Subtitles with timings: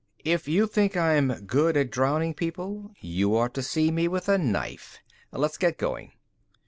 [0.25, 4.39] "If you think I'm good at drowning people, you ought to see me with a
[4.39, 4.97] knife.
[5.31, 6.13] Let's get going."